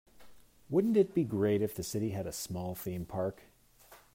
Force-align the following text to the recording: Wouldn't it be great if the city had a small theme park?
Wouldn't 0.67 0.97
it 0.97 1.13
be 1.13 1.23
great 1.23 1.61
if 1.61 1.75
the 1.75 1.83
city 1.83 2.09
had 2.09 2.25
a 2.25 2.31
small 2.31 2.73
theme 2.73 3.05
park? 3.05 3.43